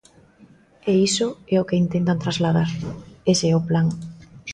E 0.91 0.93
iso 1.09 1.27
é 1.53 1.55
o 1.59 1.67
que 1.69 1.81
intentan 1.83 2.21
trasladar, 2.23 2.69
ese 3.31 3.45
é 3.51 3.53
o 3.59 3.65
plan. 3.69 3.87